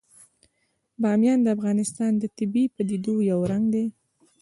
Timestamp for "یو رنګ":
3.31-3.65